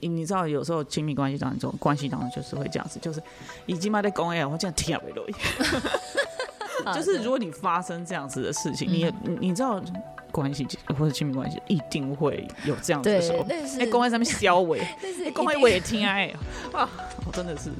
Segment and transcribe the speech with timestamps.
[0.00, 3.22] 你你知道，有时候亲密关系当中，关系当中就是会这样子，就是
[3.66, 5.26] 已经嘛在公哎，我这样听不落。
[6.94, 9.82] 就是如果你发生这样子的事情，你也你知道。
[10.30, 13.38] 关系或者亲密关系一定会有这样子的时候，
[13.80, 14.78] 哎，公在上面消尾，
[15.34, 16.30] 公在我也听哎
[16.70, 16.88] 啊，
[17.32, 17.70] 真的是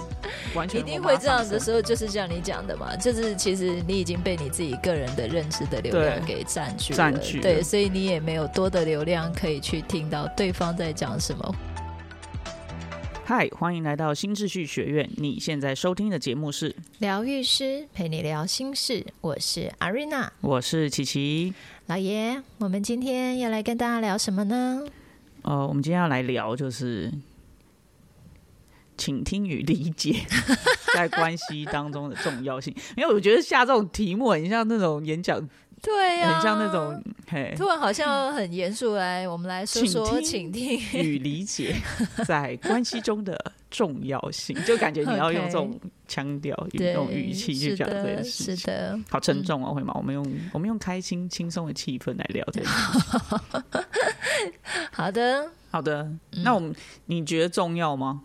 [0.55, 11.55] 完全一定会这样的时候，就是像你讲的嘛，就是其实你已经被你自己个人的认知的流量给占据占据，对，所以你也没有多的流量可以去听到对方在讲什么。
[13.29, 21.53] 嗨，欢迎来到新秩序学院，你现在收听的节目是疗愈师陪你聊心事，我是阿瑞娜，我是琪琪。
[21.89, 24.83] 老爷，我们今天要来跟大家聊什么呢？
[25.43, 27.13] 呃，我们今天要来聊就是
[28.97, 30.25] 倾听与理解
[30.97, 32.75] 在关系当中的重要性。
[32.97, 35.47] 因为我觉得下这种题目很像那种演讲，
[35.83, 38.95] 对呀，很像那种，嘿，突然好像很严肃。
[38.95, 41.77] 来，我们来说说请听与理解
[42.27, 43.39] 在关系中的
[43.71, 45.79] 重要性，就感觉你要用这种。
[46.11, 48.73] 腔调，用这种语气去讲这件事情，
[49.13, 49.93] 好沉重啊，会吗？
[49.95, 52.69] 我们用我们用开心、轻松的气氛来聊这个。
[54.91, 56.11] 好的，好的。
[56.43, 58.23] 那我们你觉得重要吗？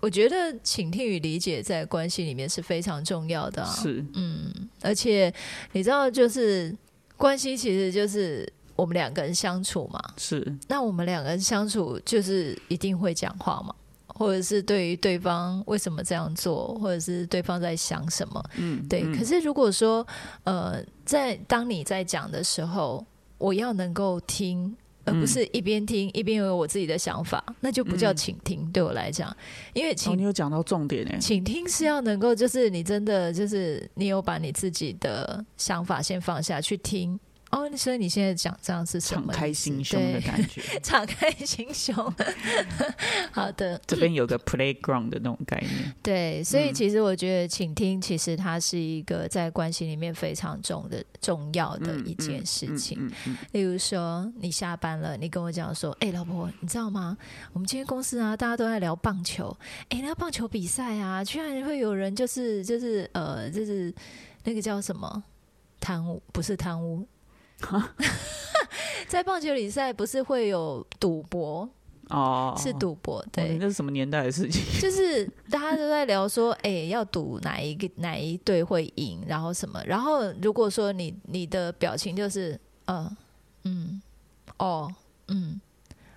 [0.00, 3.64] 我觉得倾听与理解在关系里面是非常重要的。
[3.66, 5.32] 是，嗯，而且
[5.72, 6.74] 你知道，就是
[7.16, 10.02] 关系其实就是我们两个人相处嘛。
[10.16, 13.74] 是，那我们两个人相处就是一定会讲话嘛。
[14.12, 19.00] 或者是对于对方为什么这样做，或者是对方在想什么，嗯，对。
[19.16, 20.06] 可是如果说，
[20.44, 23.02] 呃，在当你在讲的时候，
[23.38, 28.70] 我要能够听，而不是一边听一边有我自己的想法，那就不叫倾听。
[28.72, 29.34] 对我来讲，
[29.72, 37.18] 因为倾你有讲到重点诶，倾听是要能够，就是你真的就是你有把你自己的想法先放下去听。
[37.50, 39.00] 哦，所以你现在讲这样是？
[39.00, 41.94] 敞开心胸的感觉， 敞开心胸。
[43.32, 45.94] 好的，这边有个 playground 的那种概念。
[46.00, 53.10] 对，所以其实我觉得倾听，其实它是一个在关系里面非常重的重要的一件事情。
[53.50, 57.18] 例如说，你下班了，你跟我讲说：“哎，老婆，你知道吗？
[57.52, 59.56] 我们今天公司啊，大家都在聊棒球。
[59.88, 63.92] 哎，那棒球比赛啊，居然会有人就是就是呃，就是
[64.44, 65.24] 那个叫什么
[65.80, 66.22] 贪污？
[66.32, 67.04] 不是贪污。”
[69.08, 71.68] 在棒球比赛不是会有赌博
[72.08, 72.54] 哦？
[72.58, 74.62] 是赌博，对，那是什么年代的事情？
[74.80, 79.82] 就是 大家都在聊说，哎，要赌哪一个哪一队会赢，然后什么？
[79.84, 83.16] 然后如果说你你的表情就是，嗯
[83.64, 84.02] 嗯
[84.58, 84.92] 哦
[85.28, 85.60] 嗯。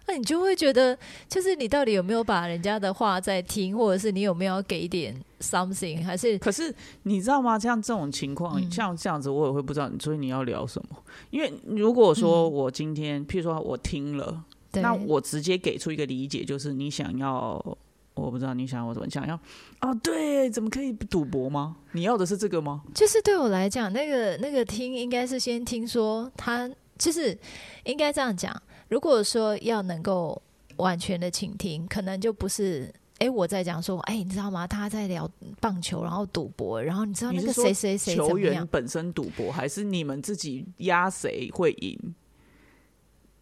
[0.06, 0.98] 那你就会觉得，
[1.30, 6.04] 就是你到底有没有把人家的话在听，或者是你有没有给点 something？
[6.04, 7.58] 还是可是你知道吗？
[7.58, 9.90] 像这种情况，像这样子，我也会不知道。
[10.02, 10.98] 所以你要聊什么？
[11.30, 14.44] 因为如果说我今天，譬如说我听了，
[14.74, 17.78] 那我直接给出一个理解，就是你想要，
[18.14, 19.40] 我不知道你想要我怎么想要
[19.80, 21.78] 啊，对，怎么可以赌博吗？
[21.94, 22.84] 你要的是这个吗？
[22.94, 27.38] 就是对我来讲，那个那个听应该是先听说他，就是
[27.86, 28.54] 应该这样讲。
[28.94, 30.40] 如果说要能够
[30.76, 34.68] 完全的倾听，可能就不是哎，我在讲说，哎，你知道吗？
[34.68, 35.28] 他在聊
[35.60, 42.13] 棒球，然后赌博，然后你知道那个谁谁谁球员本身赌博，还是你们自己压谁会赢？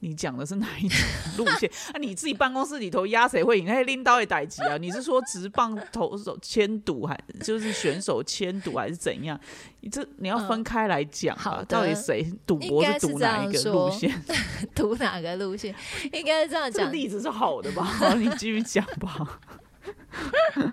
[0.03, 0.97] 你讲的是哪一种
[1.38, 1.69] 路线？
[1.94, 3.66] 啊，你自己办公室里头压谁会赢？
[3.66, 4.75] 那拎刀也逮急啊？
[4.78, 9.40] 你是说直棒投手牵赌，还就是选手牵赌，还是怎样？
[9.81, 11.63] 你这你要分开来讲啊！
[11.67, 14.11] 到底谁赌博是赌哪一个路线？
[14.73, 15.73] 赌哪个路线？
[16.11, 16.91] 应该是这样讲。
[16.91, 18.13] 例子是好的吧？
[18.17, 19.40] 你继续讲吧。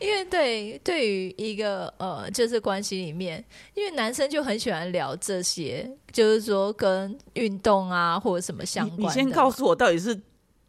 [0.00, 3.44] 因为对对于一个呃，就是关系里面，
[3.74, 9.00] 因为男生就很喜欢聊这些，就是说跟运动啊或者什么相关。
[9.00, 10.18] 你先告诉我，到底是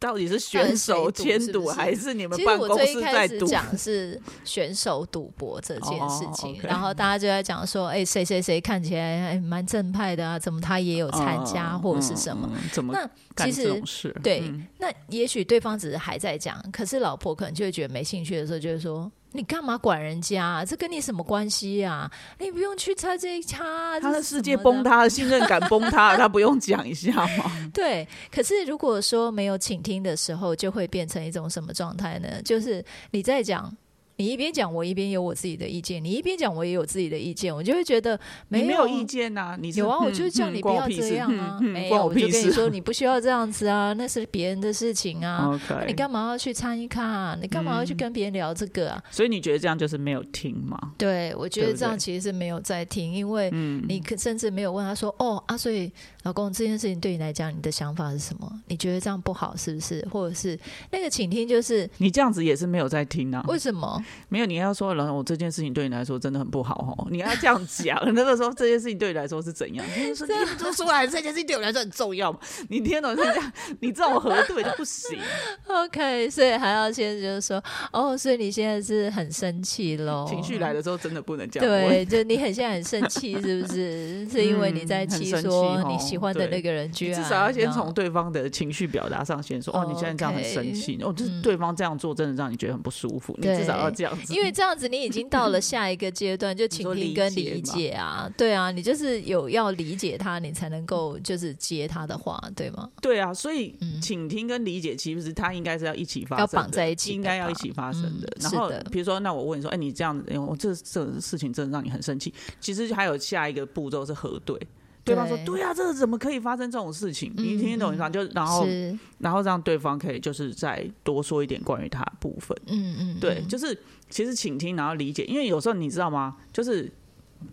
[0.00, 3.46] 到底是选手监赌，还是你们办公室在赌？
[3.46, 10.38] 讲是选手赌博这件事情，然后大家就在讲说，哎，谁谁谁看起来蛮正派的啊？
[10.38, 12.50] 怎么他也有参加或者是什么？
[12.72, 12.94] 怎么？
[12.94, 13.80] 那其实
[14.22, 14.42] 对，
[14.78, 19.12] 那也许对方只是还在讲，可是老婆可能就会觉得没兴趣的时候，就是说。
[19.32, 20.64] 你干嘛管人家？
[20.64, 22.10] 这跟你什么关系呀？
[22.38, 23.98] 你不用去猜这一掐。
[24.00, 27.70] 他的世界崩塌，信任感崩塌， 他不用讲一下吗？
[27.72, 28.06] 对。
[28.30, 32.42] 可是如果说没有倾听的时候，就会变成一种什么状态呢？
[32.44, 33.74] 就是你在讲。
[34.20, 37.56] 你一边讲，我一边有我自己的意见；你一边讲，我也有自己的意见。
[37.56, 45.58] 我就会觉得你没有意见呐，你有啊，我嗯就是叫嗯你不要这样啊，嗯嗯没有，我就跟你说， 你不需要这样子啊，那是别人的事情啊。
[45.86, 47.38] 你干嘛要去参与看啊？
[47.40, 49.02] 你干嘛要去跟别人聊这个啊？
[49.10, 50.78] 所以你觉得这样就是没有听吗？
[50.98, 55.90] 对，我觉得这样其实是没有在听，因为嗯，你可甚至没有问他说：“哦啊，所以
[56.24, 58.52] 老公这件事情对你来讲，你的想法是什么？
[58.68, 60.06] 你觉得这样不好是不是？
[60.10, 60.58] 或者是
[60.90, 63.42] 那个倾听就是你这样子也是没有在听啊。
[63.48, 64.04] 为什么？
[64.28, 67.98] 没有，你要说，然后我这件事情对你来说真的很不好哦，你要这样讲。
[68.14, 69.84] 那个时候这件事情对你来说是怎样？
[69.96, 72.38] 就是说，你做出来这件事情对我来说很重要嘛？
[72.68, 73.52] 你听懂是这样？
[73.80, 75.18] 你这种核对就不行。
[75.66, 77.62] OK，所以还要先就是说，
[77.92, 80.26] 哦，所以你现在是很生气喽？
[80.28, 81.68] 情绪来的时候真的不能这样。
[81.68, 84.28] 对，就你很现在很生气，是不是？
[84.30, 94.34] 是因为你在气说你喜欢的那个人居然，你至少要先从对方的情绪表达上先说，哦，你现在这样很生气，哦，就是对方这样做真的让你觉得很不舒服，你至少要这样子。
[94.34, 102.88] 因为这样子，你已经到了下一个阶段，就 倾听跟理解啊，对啊，你就是有要理解他，你才能够就是接他的话，对吗？
[103.02, 108.26] 对啊，所以嗯倾听跟理解其实他应该是要一起发生，要绑在一起应该要一起发生的。
[108.36, 114.58] 嗯然后的比如说，那我问你说，哎，你这样子，哎我这这事情真的让你很生气，其实还有下一个步骤是核对。
[115.04, 117.32] 对方说：“对呀啊，这个怎么可以发生这种事情？
[117.36, 118.10] 嗯你听得懂意思吗？
[118.10, 122.56] 就然后是，然后让对方可以就是再多说一点关于他的部分。
[122.66, 123.76] 嗯嗯，对，嗯就是
[124.08, 126.36] 其实倾听，然后理解，因为有时候你知道吗？
[126.52, 126.90] 就是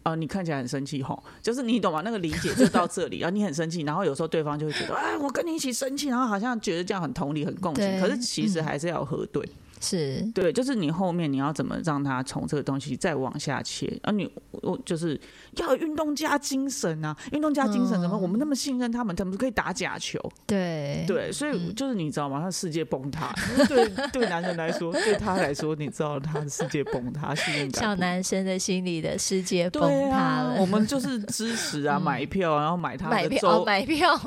[0.04, 2.02] 呃，你看起来很生气吼，就是你懂吗？
[2.04, 9.48] 那个理解就到这里，然 后你很生气，然后有时候对方就会觉得，哎，我跟你一起生气，然后好像觉得这样很同理、很共情，可是其实嗯还是要核对。
[9.80, 15.20] 是，对，就是你后面你要怎么让他从这个东西再往下切，啊你我就是
[15.58, 18.18] 要运动加精神啊，运动加精神怎么？
[18.18, 22.40] 嗯我们那么信任他们，他们可以打假球，对对，所以嗯就是你知道吗？
[22.42, 23.34] 他世界崩塌，
[23.70, 34.20] 对对男人来说，对他来说，你知道他的世界崩塌，信任感小男生的心里的世界崩塌了，，啊我们就是支持啊， 嗯买票啊，然后买他的买票哦，买票，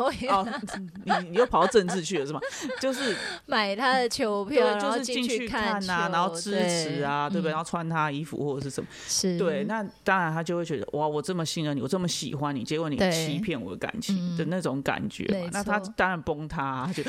[1.05, 2.41] 你你又跑到政治去了是吗？
[2.81, 3.17] 就是
[3.47, 7.51] 买他的球票，，然后就是进去看球啊，然后支持啊，对不对？
[7.51, 17.03] 嗯然后穿他衣服或者是什么，是，对，那当然他就会觉得哇，我这么信任你，我这么喜欢你，结果你欺骗我的感情嗯的那种感觉那他当然崩塌啊，他就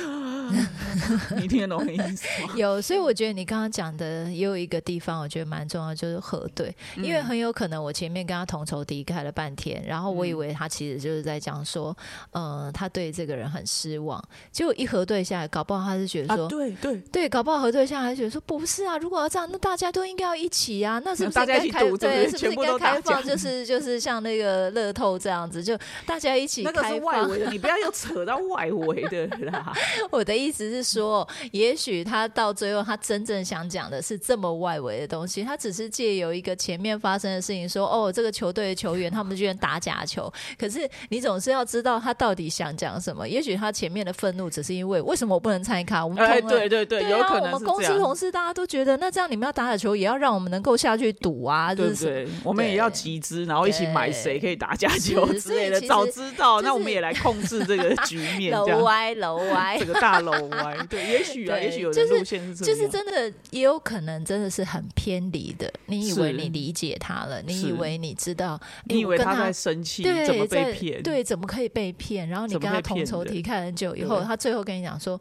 [1.40, 2.54] 你听得懂我意思吗？
[2.56, 11.96] 有，所以我觉得你刚刚讲的也有一个地方，我觉得蛮重要，就是核对，嗯因为很有可能我前面跟他同仇敌忾了半天，然后我嗯以为他其实就是在讲说，
[12.32, 16.48] 呃，他对这个人很失望，结果一核对下来，搞不好他是觉得啊，说。
[16.48, 23.24] 对对，对，搞不好核对下来觉得说不是啊，如果要这样，那大家都应该要一起啊，那是不是应该开对，是不是应该开放？
[23.24, 27.02] 就是就是像那个乐透这样子，就大家一起那个是开。
[27.02, 29.74] 外围的，你不要又 扯到外围的啦。
[30.12, 40.32] 我的意思是说，也许他到最后，他真正想讲的是这么外围的东西，他只是借由一个前面发生的事情说，哦，这个球队的球员他们居然打假球。
[40.60, 43.28] 可是你总是要知道他到底想讲什么。
[43.28, 46.06] 也许他前面的愤怒只是因为为什么我不能参与卡？
[46.06, 47.98] 我们哎，同了对对对，对啊，有可能我们公是这样。
[47.98, 52.28] 司同事大家都觉得，那这样你们要打打球，也要让我们能够下去赌啊，对不对？
[52.44, 55.80] 我们也要集资，然后一起买谁可以打假球之类的。
[55.82, 59.86] 早知道，那我们也来控制这个局面， 楼歪楼歪这。
[59.86, 60.78] 个大楼歪。
[60.90, 62.88] 对，也许啊，也许有的就是路线是这就是。
[62.90, 65.72] 真的，也有可能真的是很偏离的。
[65.86, 71.02] 你以为你理解他了，你以为你知道，你以为他在生气，对怎么被骗？
[71.04, 72.28] 对，怎么可以被骗？
[72.28, 75.20] 然后你跟他同仇敌忾很久以后，他最后跟你讲说：“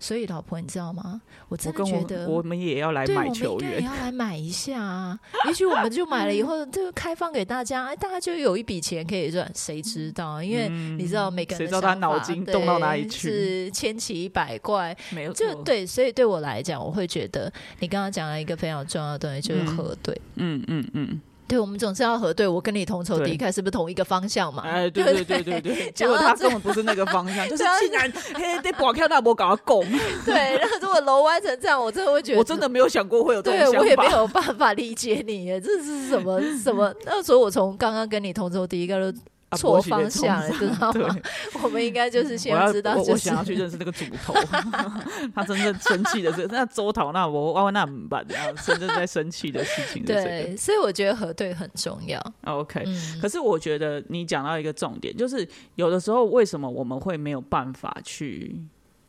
[0.00, 1.20] 所以老婆，你知道吗？
[1.48, 3.86] 我我真的跟觉得我我们也要来买球员也。
[3.86, 5.18] 要来买一下啊！
[5.46, 10.42] 也许我们就买了以后，这个开放给大家，哎，大家就有一笔钱可以赚，谁知道？
[10.42, 14.96] 因为你知道每个人知道他脑筋动到哪里对去是千奇百怪。
[15.10, 20.20] 没有，就对，所以对我来讲，我会觉得你刚刚讲了一个非常重要的东西，就是嗯核对。
[20.36, 21.20] 嗯嗯嗯，
[21.52, 24.62] 对，我们总是要核对，我跟你同仇对敌忾，是不是同一个方向嘛？
[24.64, 29.84] 哎，对对对对对对，结果他这根本不是那个方向， 就是竟然嘿，得保票那波搞到拱，
[30.24, 30.56] 对。
[30.56, 34.06] 然后如果楼歪成这样，我真的会觉得，我真的没有想过会有这对种想我也没。
[34.12, 36.94] 有办法理解你，这是什么什么？
[37.04, 39.14] 那所以，我从刚刚跟你同仇敌忾
[39.56, 41.16] 错方向了，知道吗？
[41.62, 44.34] 我们应该就是先知道，我就是我想要去认识那个主头
[45.34, 48.24] 他真正生气的是那周桃那我哇那怎办？
[48.28, 50.04] 然后真正在生气的事情。
[50.04, 52.20] 对，所以我觉得核对很重要。
[52.44, 58.60] OK，嗯，可是我觉得你讲到一个重点，就是有的时候为什么我们会没有办法去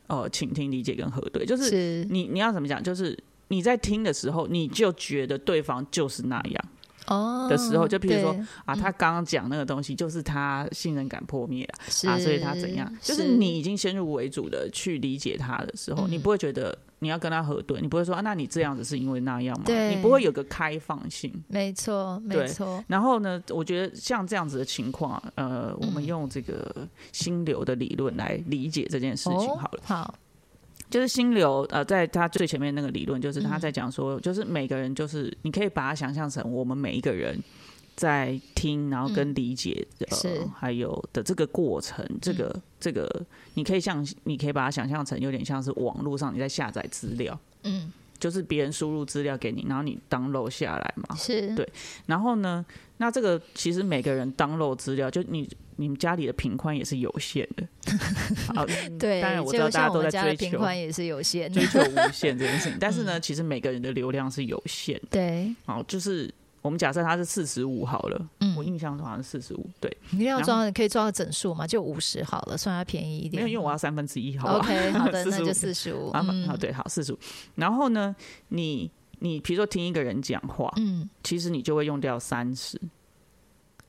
[0.06, 2.82] 呃倾听、理解跟核对，就是是你你要怎么讲？
[2.82, 6.64] 就是你在听的时候，你就觉得对方就是那样
[7.06, 12.90] 哦的时候就譬如说啊，他刚刚讲那个东西，就是他信任感破灭了啊，所以他怎样？
[13.00, 19.64] 就是你已经先入为主的去理解他的时候，嗯你不会觉得你要跟他核对，你不会说啊，那你这样子是因为那样吗？
[19.66, 21.32] 对你不会有个开放性。
[21.48, 29.80] 没错，没错，然后呢，我觉得像这样子的情况，呃，我们嗯用这个心流的理论来理解这件事情好了。
[29.80, 30.14] 哦、好，
[30.90, 37.38] 就是心流，呃，在他最前面那个理论，就是他嗯在讲说，就是每个人，就是你可以把它想象成我们每一个人
[37.96, 40.28] 在听，然后跟理解，是。
[40.28, 43.08] 呃，还有的这个过程，这个这个，
[43.54, 51.68] 你可以像，你可以把它想象成有点像是网络上你在下载资料，嗯，就是别人输入资料给你，然后你 download 下来嘛，是，对。
[52.06, 52.64] 然后呢，
[52.98, 57.66] 那这个其实每个人 download 资料，就你你们家里的频宽也是有限的，
[58.54, 61.50] 好，嗯对，当然我知道大家都在追求频宽也是有限。
[61.52, 63.06] 的追，求无限这件事情， 但是嗯。
[63.06, 65.08] 呢，其实每个人的流量是有限的。
[65.10, 68.54] 对，好，就是我们假设它是四十五好了，嗯。
[68.56, 73.42] 我印象中好像是四十五，对，你一定要然抓，可以抓到整数嘛，就五十好了，算它便宜一点。
[73.42, 76.10] 没有，因为我要三分之一，好吧 OK，好的， 那就四十五。
[76.10, 76.46] 啊，嗯。
[76.46, 77.18] 好，对，好，四十五。
[77.56, 78.14] 然后呢，
[78.48, 82.80] 你你比如说听一个人讲话，嗯，其实你就会用掉三十，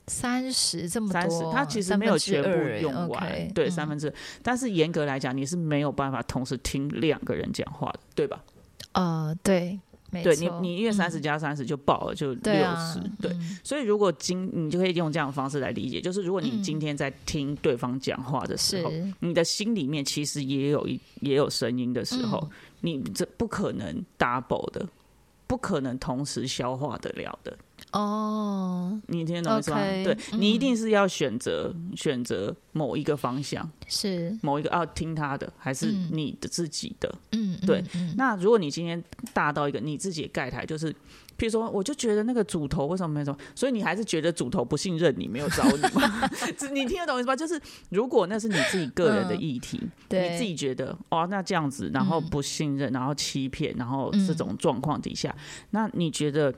[0.08, 2.50] 三十这么三十多，，它其实没有全部
[2.82, 4.14] 用完对，嗯三分之二。
[4.44, 8.44] 但是严格来讲，你是没有办法同时听两个人讲话的，对吧？
[8.92, 9.80] 呃，对，
[10.12, 13.32] 没对你，你因为三十嗯加三十就爆了，就六十，，对。
[13.32, 24.88] 嗯所以，如果今你就可以用这样的方式来理解，就是如果你嗯今天在听对方讲话的时候，是你的心里面其实也有一也有声音的时候，嗯你这不可能 double 的，
[25.48, 27.58] 不可能同时消化得了的。
[27.96, 37.16] 哦，你听得懂我意思吗 OK，对嗯你一定是要选择选择某一个方向，是，某一个要听他的，还是嗯你的自己的。
[37.32, 39.02] 嗯，对嗯，嗯那如果你今天
[39.34, 40.92] 大到一个你自己的盖台，就是，
[41.38, 43.38] 譬如说，我就觉得那个主头为什么没有？
[43.56, 46.30] 所以你还是觉得主头不信任你，没有找你吗？
[46.58, 47.34] 只 你听得懂意思吧？
[47.34, 47.58] 就是
[47.92, 55.34] 如果那是你自己个人的议题，对你自己觉得哦，那这样子，然后嗯不信任，然后欺骗，然后嗯这种状况底下，
[55.70, 56.54] 那你觉得？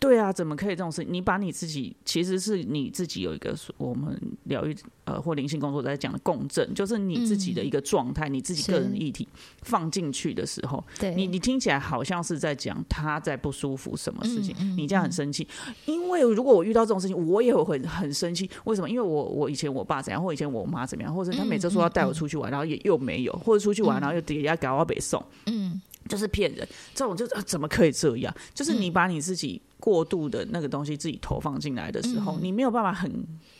[0.00, 1.04] 对啊，怎么可以这种事？
[1.04, 9.28] 你把你自己其实是你自己有一个我们疗愈呃或灵性工作者在讲的共振，就是你自己的一个状态，你自己个人的议题
[9.60, 15.46] 放进去的时候，对，你你听起来好像是在讲他在不舒服什么事情，嗯嗯你这样很生气。
[15.84, 18.48] 因为如果我遇到这种事情，我也会很很生气。
[18.64, 18.88] 为什么？
[18.88, 25.78] 因为我我以前我爸怎样，或以前我妈怎么样，或者他每次说要带我出去玩，然后也又没有，或者出去玩，嗯然后又底下搞我北送，嗯，
[26.08, 26.66] 就是骗人。
[26.94, 28.34] 这种就怎么可以这样？
[28.54, 33.10] 就是你把你自己过度的那个东西自己投放进来的时候，嗯你没有办法很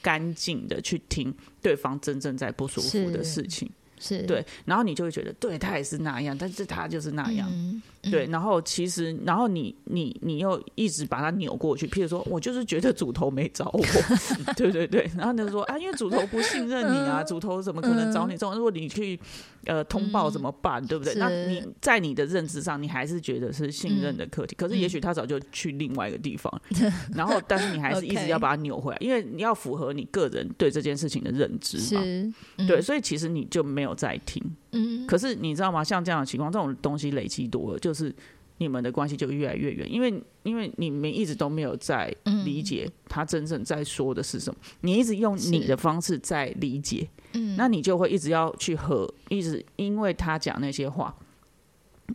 [0.01, 3.69] 干净的去听对方真正在不舒服的事情。
[4.01, 7.49] 是，对，然后你就会觉得，对他也是那样，但是他就是那样。
[7.53, 8.11] 嗯，嗯。
[8.11, 13.85] 对，，然后其实，然后你你你又一直把它扭过去，譬如说，我就是觉得主头没找我，
[14.57, 18.33] 对对对，然后他就说啊，因为主头不信任你嗯啊， 主头怎么可能找你？
[18.33, 18.55] 这种？
[18.55, 19.21] 如果你去
[19.67, 20.83] 呃通报怎么办？
[20.87, 21.13] 对不对？
[21.17, 26.51] 那你在你的认知上，你还是觉得是信任的课题，可是也许他早就去另外一个地方，
[27.15, 32.03] 然后但是你还是一直要把它扭回来，因为你要符合你个人对这件事情的认知嘛。
[32.03, 32.33] 是，
[32.67, 34.43] 对，嗯所以其实你就没有在听。
[34.73, 35.83] 嗯，可是你知道吗？
[35.83, 38.15] 像这样的情况，这种东西累积多了，就是
[38.59, 42.45] 你们的关系就越来越远，因为因为你们一直都没有在嗯。
[42.45, 51.15] 理解他真正在说的是什么，你一直用你的方式在理解，嗯，那你就会一直要去和，一直因为他讲那些话，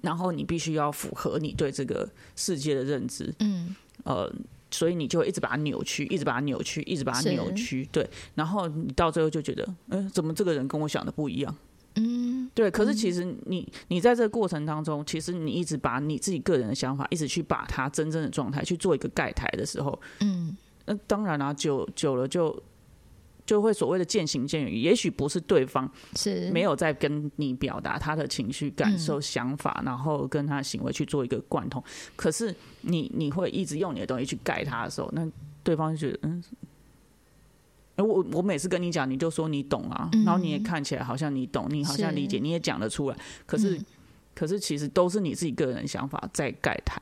[0.01, 4.31] 然后你必须要符合你对这个世界的认知，嗯，呃。
[4.75, 8.05] 所以你就会一直把它扭曲，一直把它扭曲，一直把它扭曲，对。
[8.33, 11.55] 然后你到最后就觉得，嗯、怎么这个人跟我想的不一样？
[11.95, 22.61] 嗯，对，可是其实你你在这个过程当中，其实你一直把你自己个人的想法，一直去把它真正的状态去做一个盖台的时候，嗯，那当然啦、久久了就
[23.45, 24.81] 就会所谓的渐行渐远。
[24.81, 31.83] 也许不是对方是没有在跟你表达他的情绪、感受、想法，然后跟他的行为去做一个贯通，
[32.15, 35.29] 可是你你会一直用你的东西去盖他的时候，那
[35.63, 36.43] 对方就觉得嗯。
[37.97, 43.85] 哎我我每次跟你讲，你就说你懂啊，嗯然后你也看起来好像你懂，你好像理解，你也讲得出来，可是、嗯
[44.35, 47.01] 可是其实都是你自己个人想法在盖台。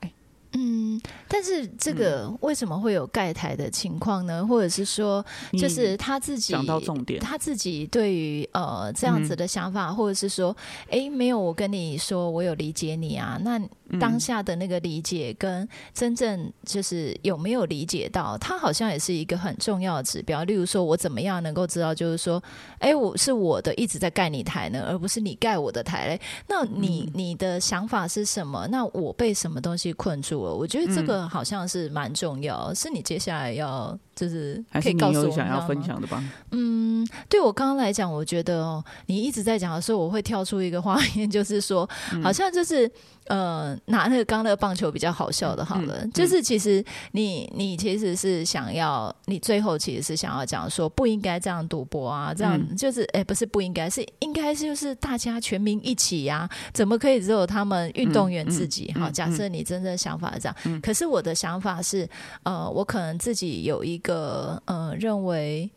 [0.54, 4.46] 嗯，但是这个为什么会有盖台的情况呢？
[4.46, 10.56] 或者是说，就是他自己讲到重点，他自己对于呃这样子的想法，或者是说，
[10.90, 13.70] 哎，没有我跟你说我有理解你啊，那嗯
[14.00, 20.44] 当下的那个理解跟真正就是有没有理解到，它好像也是一个很重要的指标。
[20.44, 22.42] 例如说，我怎么样能够知道，就是说，
[22.80, 26.22] 哎，我是我的一直在盖你台呢，而不是你盖我的台嘞？
[26.48, 28.68] 那你、嗯你的想法是什么？
[28.72, 30.54] 那我被什么东西困住了？
[30.54, 36.24] 我觉得这个好像是蛮重要，是你接下来要就是还是你可以告诉我有想要分享的吧？
[36.52, 42.24] 嗯，对我刚刚来讲，我觉得哦，你一直在讲的时候，我会跳出一个画面，就是说，嗯。
[42.24, 42.90] 好像就是
[43.26, 52.76] 呃，拿那个刚刚那个棒球比较好笑的，好了，嗯就是其实你你其实是想要，你最后其实是想要讲说不应该这样赌博啊，这样、嗯。
[52.76, 58.92] 就是哎、不是不应该，是应该就是大家全民一起呀、怎么可以只有他们运动员自己？
[58.94, 59.14] 好、嗯嗯。
[59.14, 62.08] 假设你真正想法是这样，可是我的想法是，
[62.44, 65.72] 呃，我可能自己有一个呃认为。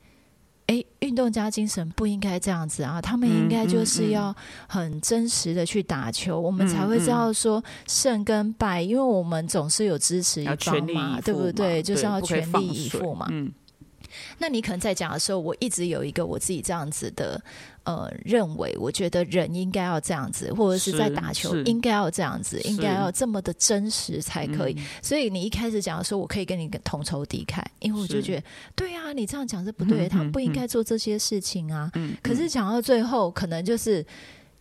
[0.69, 3.01] 哎，运动家精神不应该这样子啊！
[3.01, 4.35] 他们应该就是要
[4.67, 11.81] 很真实的去打球，我们才会知道说胜跟败，因为我们总是有支持一方嘛，赴对不对？
[11.81, 13.29] 就是要全力以赴嘛。
[13.31, 13.53] 嗯，
[14.39, 17.41] 那你可能在讲的时候，我一直有一个我自己这样子的
[17.85, 24.75] 呃认为，我觉得人应该要这样子，或者是在打球应该要这样子，应该要这么的真实才可以。
[24.79, 28.43] 嗯所以你一开始讲的时候，我可以跟你同仇敌忾，因为我就觉得，
[28.75, 31.91] 对啊，你这样讲是不对他们不应嗯该做这些事情啊。
[31.95, 34.05] 嗯可是讲到最后，可能就是。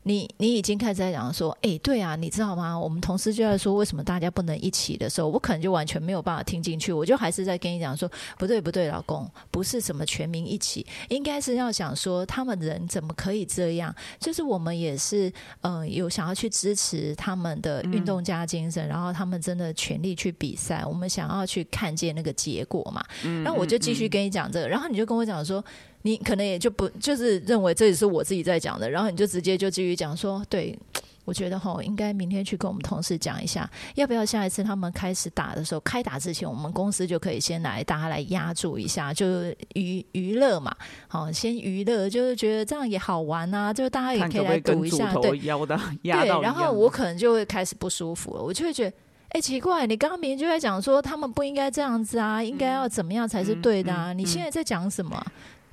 [0.07, 2.79] 你你已经开始在讲说，哎、对啊，你知道吗？
[2.79, 8.07] 我们同事就在说，为什么大家不能一起的时候，我可能就完全没有办法听进去，我就还是在跟你讲说，
[8.37, 13.93] 不对不对，老公，不是什么全民一起，应该是要想说，他们人怎么可以这样？
[14.19, 23.03] 就是我们也是，呃，有想要去支持他们的运动家精神，然后他们真的全力去比赛，我们想要去看见那个结果嘛。
[23.43, 25.65] 那我就继续跟你讲这个，然后你就跟我讲说。
[26.05, 30.77] 你可能也就不就是认为这也是我自己在讲的，然后你就直接就继续讲说，对
[31.25, 40.71] 我觉得哈，应该明天去跟我们同事讲一下，要不要下一次他们开始打的时候，开打之前，我们公司就可以先来大家来压住一下，就是娱娱乐嘛，
[41.07, 48.95] 好，先娱乐，就是觉得这样也好玩啊，就是大家也可以来赌一下，对压到压对，然后我可能就会开始不舒服了，我就会觉得。
[49.29, 54.13] 哎、奇怪，你刚刚明明就在讲说他们不应该这样子啊，应该要怎么样才是对的啊？
[54.13, 55.21] 嗯嗯你现在在讲什么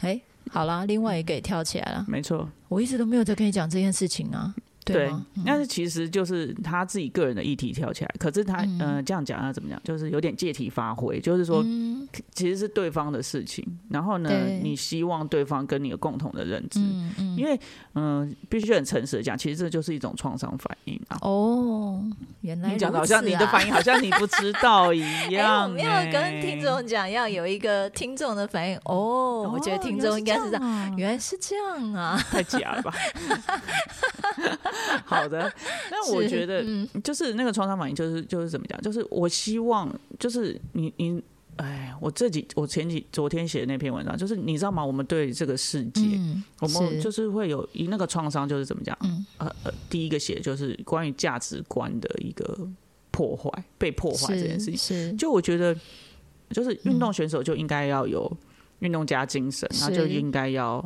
[0.03, 0.09] 啊？
[0.09, 2.05] 哎、好啦，另外一个也跳起来了。
[2.09, 4.55] 没错，我一直都没有在跟你讲这件事情啊，
[4.85, 5.13] 对
[5.47, 14.31] 但是其实就是他自己个人的议题跳起来，可是他嗯呃这样讲要怎么讲，就是有点借题发挥，就是说嗯其实是对方的事情，然后呢，
[14.63, 17.59] 你希望对方跟你有共同的认知，嗯嗯，因为
[17.95, 21.19] 嗯、呃必须很诚实的讲，其实这就是一种创伤反应啊。
[21.23, 22.03] 哦，
[22.41, 28.77] 原来你讲的好像你的反应应好像你不知道一 哎，样、我没有跟听众讲，要有一个听众的反应。
[28.85, 32.19] 哦，我觉得听众应该是这样，样，原来是这样啊。
[32.31, 32.93] 太假了吧？
[35.05, 35.53] 好的，
[35.91, 38.81] 那我觉得嗯就是那个创伤反应，就是就是怎么讲？
[38.81, 41.23] 就是我希望，就是你你，
[41.57, 44.85] 哎，我这几我前几昨天写的那篇文章，就是你知道吗？
[44.85, 48.97] 我们对这个世界，嗯，我们就是是会有一那个创伤，就是怎么讲？
[49.03, 52.59] 嗯呃呃，第一个写就是关于价值观的一个
[53.11, 54.77] 破坏，被破坏这件事情。
[54.77, 55.77] 是就我觉得，
[56.51, 58.31] 就是运动选手就应该要有
[58.81, 60.83] 运动家精神，是那就应该要。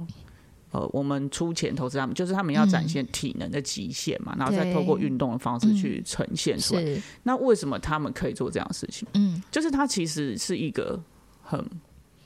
[0.77, 6.85] 呃，我们出钱投资他们，就是他们要展现体能的极限嘛，然后再透过运动的方式去呈现出来。
[6.85, 9.09] 是那为什么他们可以做这样的事情？
[9.15, 11.03] 嗯，就是它其实是一个
[11.43, 11.65] 很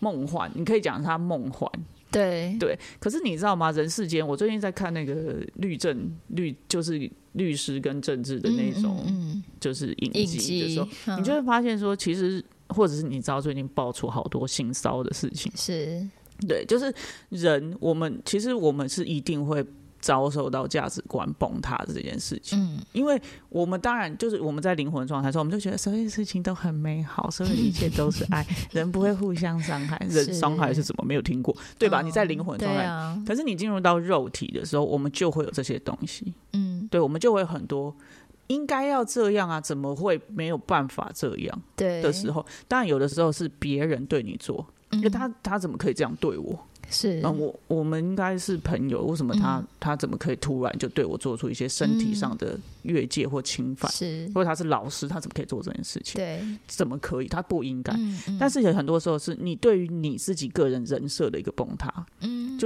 [0.01, 1.71] 梦幻，你可以讲它梦幻，
[2.11, 2.77] 对对。
[2.99, 3.71] 可是你知道吗？
[3.71, 16.05] 人世间，我最近在看那个律政律，就是律师跟政治的那种，嗯就是影影集的集时候，，嗯你就会发现说，其实或者是你知道最近爆出好多性骚的事情，是
[16.49, 16.93] 对，就是
[17.29, 19.65] 人，我们其实我们是一定会
[20.01, 32.01] 遭受到价值观崩塌的这件事情，嗯因为我们当然就是我们在灵魂状态的时候，我们就觉得所有事情都很美好，所有一切都是爱， 人不会互相伤害，人伤害是怎么没有听过，对吧？
[32.01, 32.85] 嗯你在灵魂状态。
[32.85, 37.95] 啊，可是你进入到肉体的时候，我们就会有这些东西，嗯对，我们就会很多
[38.47, 41.63] 应该要这样啊，怎么会没有办法这样？
[41.77, 46.53] 对的时候，当然有的时候是别人对你做，因为他他怎么可以这样对我？
[46.53, 47.21] 嗯是。
[47.21, 49.67] 那我我们应该是朋友，为什么他、嗯。
[49.79, 53.91] 他怎么可以突然就对我做出一些身体上的越界或侵犯？
[53.93, 54.29] 是。
[54.35, 56.21] 或者他是老师，他怎么可以做这件事情？
[56.21, 57.29] 对，怎么可以？
[57.29, 57.95] 他不应该。
[58.41, 62.59] 但是有很多时候是你对于你自己个人人设的一个崩塌，嗯。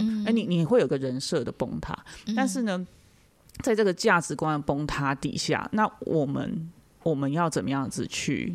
[0.00, 0.24] 嗯。
[0.26, 1.96] 哎、你你会有个人设的崩塌，
[2.34, 2.84] 但是呢，
[3.62, 6.70] 在这个价值观的崩塌底下，那我们
[7.02, 8.54] 我们要怎么样子去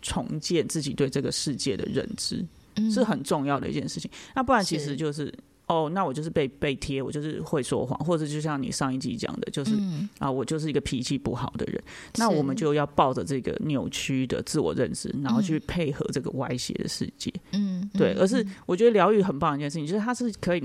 [0.00, 2.44] 重建自己对这个世界的认知，
[2.76, 4.10] 嗯是很重要的一件事情。
[4.34, 5.32] 那不然其实就是。
[5.68, 11.82] 哦，那我就是被被贴，我就是会说谎，或者就像你上一集讲的，就是、嗯啊，我就是一个脾气不好的人。
[12.16, 17.32] 那我们就要抱着这个扭曲的自我认知，然后去配合这个歪斜的世界。
[17.52, 20.62] 嗯对，嗯而是我觉得疗愈很棒的一件事情，就是它是可以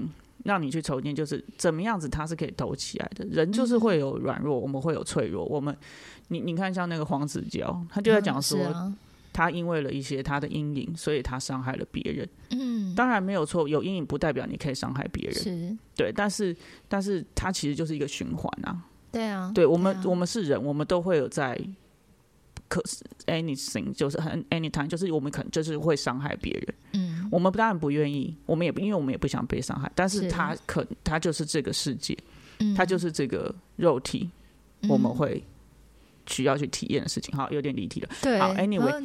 [0.47, 3.25] 让你去筹建，就是怎么样子它是可以抖起来的。
[3.25, 5.43] 人就是会有软弱，我们会有脆弱。
[5.43, 5.75] 我们，
[6.29, 8.57] 你你看，像那个黄子佼，他就在讲说，
[9.33, 12.29] 他因为了一些他的阴影，所以他伤害了别人。
[12.51, 15.35] 嗯，当然没有错，有阴影不代表你可以伤害别人。
[15.35, 16.55] 是，对，但是
[16.87, 18.81] 但是它其实就是一个循环啊。
[19.11, 21.59] 对啊，对我们我们是人，我们都会有在。
[22.67, 26.75] 可是 anything 就是很 anytime，就是我们可能就是会伤害别人。
[26.93, 29.91] 嗯，我们当然不愿意，我们也不因为我们也不想被伤害。
[29.95, 32.17] 但是他可他就是这个世界，
[32.75, 34.29] 他就是这个肉体，
[34.89, 35.43] 我们会
[36.27, 37.35] 需要去体验的事情。
[37.35, 38.09] 好，有点离题了。
[38.21, 39.03] 对，好，anyway，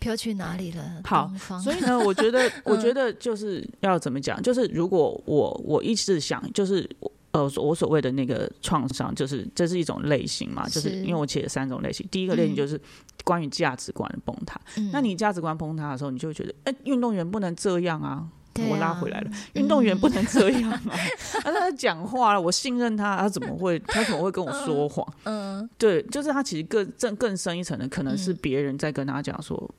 [0.00, 1.00] 飘去哪里了？
[1.04, 1.32] 好，
[1.62, 4.42] 所以呢，我觉得，我觉 得就是要怎么讲？
[4.42, 6.88] 就是如果我我一直想，就是
[7.34, 12.06] 呃，我所谓的那个创伤，就是这是一种类型嘛，就是因为我写了三种类型。
[12.08, 12.80] 第一个类型就是
[13.24, 14.60] 关于价值观的崩塌。
[14.92, 18.24] 那你价值观崩塌的时候，你就会觉得，哎，运动员不能这样啊！
[18.70, 20.80] 我拉回来了，运动员不能这样啊！
[21.42, 23.80] 他在讲话了，我信任他，他怎么会？
[23.80, 25.04] 他怎么会跟我说谎？
[25.24, 29.74] 嗯，对，就是他其实更更更深一层的，可能是别人在跟他讲说，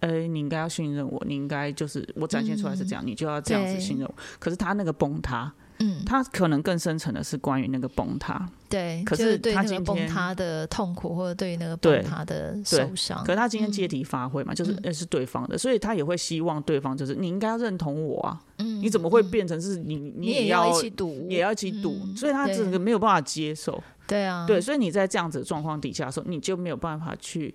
[0.00, 4.14] 哎，你应该要信任我，你应该就是我展现出来是这样，你就要这样子信任我。
[4.38, 5.52] 可是他那个崩塌。
[5.80, 27.54] 嗯，他可能更深层的是关于那个崩塌，对，可是他今天崩塌的痛苦，或者对于那个崩塌的受伤，可是他今天借题发挥嘛，就是那是对方的，所以他也会希望对方就是你应该要认同我啊，嗯，你怎么会变成是你你也要一起赌，也要一起赌，所以他整个没有办法接受，对啊，对，所以你在这样子的状况底下的时候，你就没有办法去。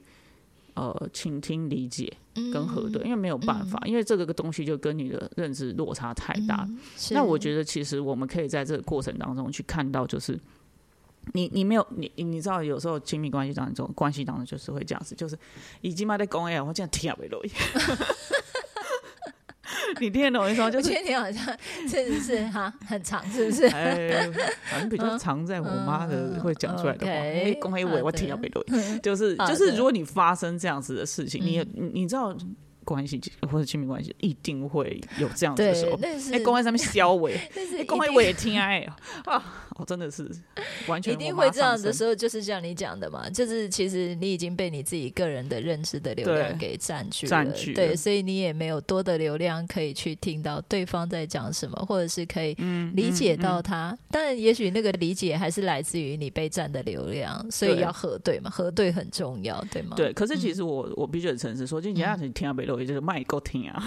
[0.75, 2.11] 呃，倾听、理解
[2.51, 6.67] 跟核对，因为没有办法，因为这个个东西就跟你的认知落差太大。
[7.11, 10.39] 那我觉得，其实我们可以在这个过程当中去看到，就是
[11.33, 15.37] 你你没有你你知道，有时候亲密关系当中，关系当中就是会这样子，就是
[15.81, 17.39] 已经嘛在讲哎，我这样听不落。
[20.01, 20.69] 你听得懂意思吗？
[20.69, 23.65] 就是觉得你好像确实是哈很长，是不是？
[23.67, 24.29] 哎，
[24.69, 28.63] 反正比较长，在我妈的会讲出来的话，哎，公黑我我听到被录，
[29.01, 32.35] 就是 就是，如果你发生这样子的事情，你你知道。
[32.83, 35.99] 关系或者亲密关系一定会有这样子的时候，
[36.31, 37.39] 哎，公开上面消委，
[37.87, 38.87] 公开我也听哎
[39.25, 40.29] 啊，我 真的是
[40.87, 52.53] 完全一定会这样的时候，就是像你讲的嘛，就是其实你已经被你自己个人的认知的流量给占据占据，对，所以你也没有多的流量可以去听到对方在讲什么，或者是可以
[52.93, 59.95] 理解到他，但也许那个理解还是来自于你被占的流量，所以要核对嘛，核对很重要，对吗？
[59.95, 62.83] 对，可是其实我我必须很诚实说，就你要你听到被录。
[62.83, 63.83] 就是卖够听啊，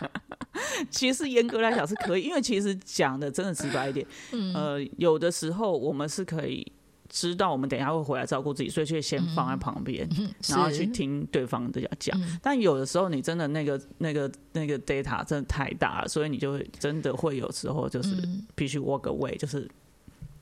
[0.90, 4.06] 其实严格来讲是可以，因为其实讲的真的直白一点，
[4.54, 6.70] 呃，有的时候我们是可以
[7.08, 10.08] 知道，我们等一下会回来照顾自己，所以就先放在旁边，
[10.48, 12.18] 然后去听对方的讲。
[12.42, 18.14] 但有的时候你真的那个那个那个 data 真的太大了，所以你就会真的会有时候就是
[18.54, 19.68] 必须 walk away，就是。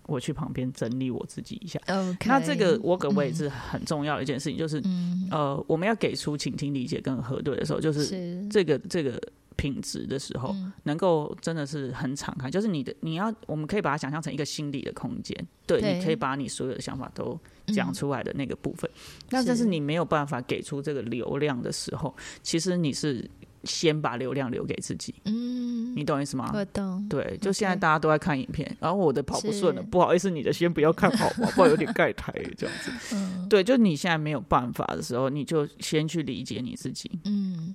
[0.09, 1.79] 我去旁边整理我自己一下。
[2.25, 4.83] 那这个我可谓是很重要的一件事情，就是
[5.31, 9.21] 呃，我们要给出倾听、理解跟核对的时候，就是这个这个
[9.57, 12.51] 品质的时候，能够真的是很敞开。
[12.51, 18.91] 就是你的你要，我们可以把它想象成一个心理的空间，对，你可以把你所有的想法都讲出来的那个部分。
[19.29, 23.31] 那但是你没有办法给出这个流量的时候，其实你是。
[23.65, 26.51] 先把流量留给自己，嗯，你懂意思吗？
[26.55, 27.07] 我懂。
[27.09, 31.51] 对，就现在大家都在看影片，然后我的跑不顺了，不好意思，你的先不要看好吗？
[31.55, 32.93] 不然有点盖台这样子。
[33.17, 37.11] 嗯，对，就你现在没有办法的时候，你就先去理解你自己。
[37.25, 37.75] 嗯，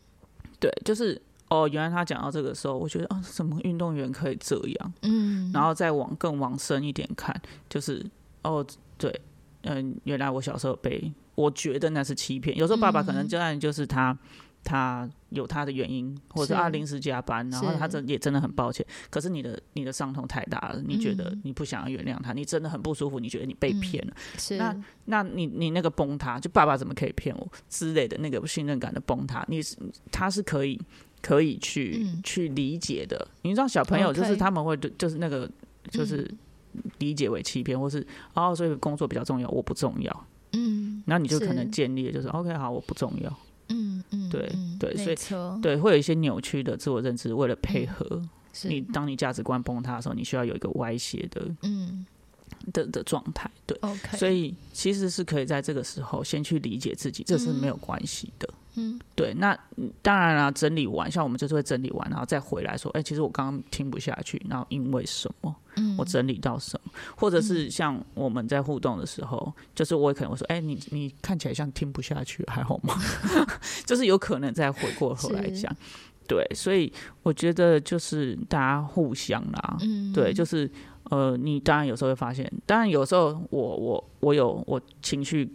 [0.60, 4.93] 对，就是哦，原来他讲到这个时候，我觉得啊，什么运动员可以这样？
[5.02, 7.36] 嗯，然后再往更往深一点看，
[7.69, 8.06] 就是
[8.43, 8.65] 哦，
[8.98, 9.13] 对，
[9.63, 12.58] 嗯，原来我小时候被，我觉得那是欺骗。
[12.58, 14.17] 有时候爸爸可能就然就是他。
[14.63, 18.86] 他有他的原因，或者啊临时加班，然后他真也真的很抱歉。
[19.10, 24.13] 可是你的你的伤痛太大了，你觉得你不想要原谅他，你真的很不舒服，你觉得你被骗了。
[24.38, 29.76] 是那那你你那个崩塌，就爸爸怎么可以骗我之类的那个信任感的崩塌，你是
[30.12, 30.80] 他是可以
[31.21, 33.28] 可以去去理解的。
[33.41, 35.49] 你知道小朋友就是他们会就是那个
[35.91, 36.30] 就是
[36.99, 40.28] 理解为欺骗，或是哦所以工作比较重要，我不重要。
[40.54, 43.38] 嗯，那你就可能建立就是 OK 好，我不重要。
[43.73, 48.21] 嗯嗯，对对，所以对会有一些扭曲的自我认知，为了配合。
[48.65, 52.05] 你，当你价值观崩塌的时候，你需要有一个歪斜的嗯
[52.71, 58.47] 的的状态，对，OK，所以其实是可以在这个时候先去理解自己，这是没有关系的。
[58.76, 59.56] 嗯，对，那
[60.02, 65.56] 当然了，整理完，像我们就是会整理完，然后再回来说，哎，其实我刚刚听不下去，然后因为什么？
[65.76, 66.91] 嗯，我整理到什么？
[67.15, 72.99] 或者是像我们在互动的时候，就是我也可能会说，哎，你你看起来像听不下去，还好吗？
[73.86, 75.76] 就是有可能再回过头来讲。
[76.27, 76.91] 对，所以
[77.23, 80.69] 我觉得就是大家互相啦，嗯，对，就是
[81.09, 85.49] 呃，你当然有时候会发现，当然有时候我我我有我情绪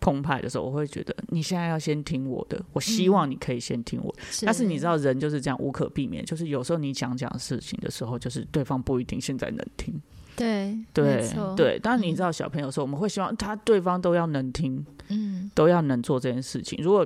[0.00, 4.14] 澎湃的时候，我会觉得你现在要先听我的，我希望你可以先听我。
[4.44, 4.78] 但是你。
[4.78, 10.00] 知道，人就是这样，无可避免，就是有时候你讲讲事情的时候，就是对方不一定现在能听。
[10.36, 16.78] 对对对，当然你知道，小朋友说我们会希望他对方都要能听，嗯，都要能做这件事情。
[16.80, 17.04] 如果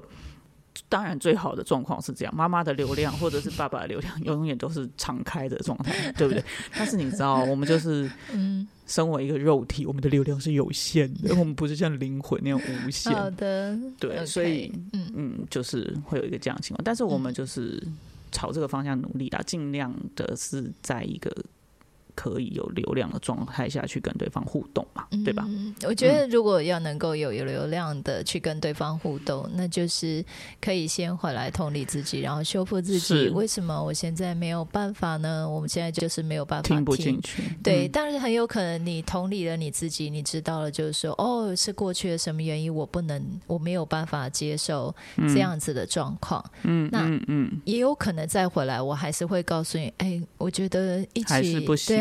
[0.89, 6.43] 当然最好的状况是这样，妈妈的流量或者是爸爸的流量永远都是敞开的状态，对不对？
[6.75, 13.13] 但是你知道，我们就是嗯，身为一个肉体，我们的流量是有限的，我们不是像灵魂那样无限。
[13.15, 17.83] 好的，对，所以嗯嗯，就是会有一个这样的情况，但是我们就是
[18.31, 21.31] 朝这个方向努力啦，尽量的是在一个。
[22.15, 25.47] 可以有流量的状态下去跟对方互动嘛，对吧？
[25.87, 30.25] 我觉得如果要能够有有流量的去跟对方互动，那就是
[30.61, 33.29] 可以先回来同理自己，然后修复自己。
[33.31, 35.49] 为什么我现在没有办法呢？
[35.49, 37.43] 我们现在就是没有办法听不进去。
[37.63, 44.95] 对，但是很有可能你同理了你自己，你知道了，就是说，哦，是过去的什么原因，我不能，我没有办法接受
[45.29, 46.45] 这样子的状况。
[46.63, 51.43] 嗯，那嗯，也有可能再回来，我还是会告诉你，哎，我觉得一起还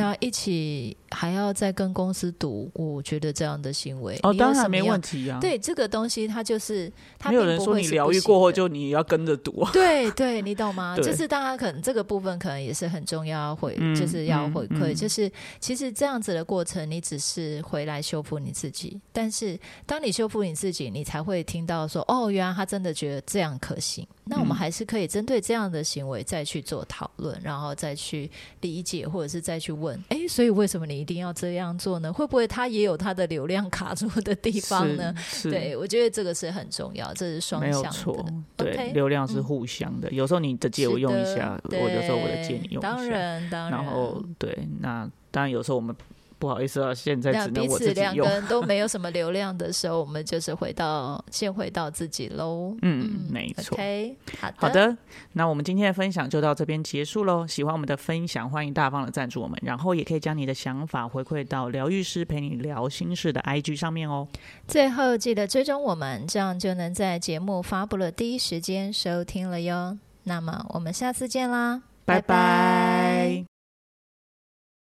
[0.01, 5.37] 要一起还要再跟公司赌，我觉得这样的行为哦，当然没问题啊。
[5.41, 6.91] 对这个东西，它就是
[7.25, 9.67] 没有人说你疗愈过后就你要跟着赌。
[9.73, 10.95] 对对，你懂吗？
[11.03, 14.93] 就是大家可能这个部分可能也是很重要，回就是要回馈。
[14.95, 18.99] 就是其实这样子的过程，你只是回来修复你自己。
[19.11, 24.07] 但是当你修复你自己，你才会听到说，哦，原来他真的觉得这样可行。
[24.23, 32.13] 那我们还是可以针对这样的行为再去做讨论，然后再去理解，或者是再去问，哎，所以为什么你一定要这样做呢？
[32.13, 35.13] 会不会他也有他的流量卡住的地方呢？
[35.43, 37.83] 对，我觉得这个是很重要，这是双向
[38.13, 38.33] 的。
[38.55, 43.71] 对，流量是互相的，有时候你的借我用一下，我有时候我的借你用一下，当然，当然。
[43.71, 45.95] 然后对，那当然有时候我们。
[46.41, 52.75] 不好意思啊，现在只能我自己两个人都 没有什么流量的时候，我们就是回到先回到自己喽。
[52.81, 53.75] 嗯，没错。
[53.75, 54.17] OK，
[54.57, 54.97] 好的，
[55.33, 57.45] 那我们今天的分享就到这边结束喽。
[57.45, 64.27] 喜欢我们的分享，欢迎大方的赞助我们，然后也可以将你的想法回馈到疗愈师陪你聊心事的 IG 上面哦。
[64.67, 69.95] 最后记得追踪我们，这样就能在节目发布了第一时间收听了哟。
[70.23, 73.30] 那么我们下次见啦，拜拜。